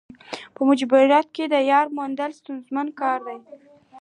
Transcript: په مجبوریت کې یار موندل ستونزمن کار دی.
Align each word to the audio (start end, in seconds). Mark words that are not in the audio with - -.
په 0.55 0.61
مجبوریت 0.69 1.27
کې 1.35 1.43
یار 1.71 1.87
موندل 1.97 2.31
ستونزمن 2.39 2.87
کار 2.99 3.19
دی. 3.27 3.37